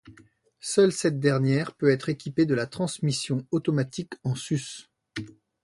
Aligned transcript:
Seule 0.61 0.91
cette 0.91 1.19
dernière 1.19 1.75
peut 1.75 1.91
être 1.91 2.09
équipée 2.09 2.47
de 2.47 2.55
la 2.55 2.65
transmission 2.65 3.45
automatique 3.51 4.13
en 4.23 4.33
sus. 4.33 4.89